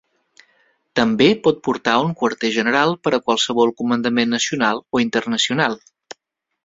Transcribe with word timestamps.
També 0.99 1.27
pot 1.47 1.59
portar 1.67 1.93
un 2.05 2.15
quarter 2.21 2.51
general 2.57 2.95
per 3.03 3.13
a 3.17 3.21
qualsevol 3.27 3.75
comandament 3.83 4.33
nacional 4.39 4.83
o 4.99 5.03
internacional. 5.05 5.79